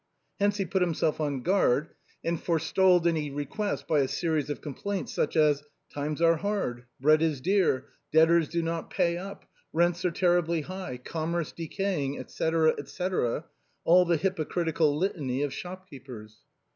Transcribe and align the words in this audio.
Hence 0.39 0.57
he 0.57 0.65
put 0.65 0.81
himself 0.81 1.21
on 1.21 1.43
guard 1.43 1.89
and 2.23 2.41
forestalled 2.41 3.05
any 3.05 3.29
request 3.29 3.87
by 3.87 3.99
a 3.99 4.07
series 4.07 4.49
of 4.49 4.59
complaints, 4.59 5.13
such 5.13 5.37
as:" 5.37 5.61
Times 5.93 6.23
are 6.23 6.37
hard, 6.37 6.85
bread 6.99 7.21
is 7.21 7.39
dear, 7.39 7.85
debtors 8.11 8.49
do 8.49 8.63
not 8.63 8.89
pay 8.89 9.15
up, 9.19 9.45
rents 9.71 10.03
are 10.03 10.09
terribly 10.09 10.61
high, 10.61 10.97
commerce 10.97 11.51
decaying, 11.51 12.17
etc., 12.17 12.73
etc.," 12.79 13.45
all 13.83 14.03
the 14.05 14.17
hypocritical 14.17 14.97
litany 14.97 15.43
of 15.43 15.53
shopkeepers. 15.53 16.35